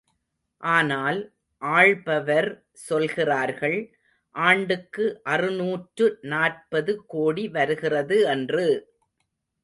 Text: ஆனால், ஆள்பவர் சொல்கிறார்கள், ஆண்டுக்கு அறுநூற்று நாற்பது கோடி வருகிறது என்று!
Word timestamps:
ஆனால், 0.63 1.19
ஆள்பவர் 1.61 2.47
சொல்கிறார்கள், 2.85 3.77
ஆண்டுக்கு 4.35 5.05
அறுநூற்று 5.25 6.07
நாற்பது 6.25 6.95
கோடி 7.07 7.45
வருகிறது 7.49 8.17
என்று! 8.27 8.65